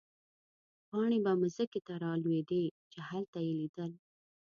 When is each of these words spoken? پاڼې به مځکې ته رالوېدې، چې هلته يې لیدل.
پاڼې 0.89 1.17
به 1.25 1.31
مځکې 1.41 1.79
ته 1.87 1.93
رالوېدې، 2.03 2.63
چې 2.91 2.99
هلته 3.09 3.37
يې 3.45 3.53
لیدل. 3.59 3.91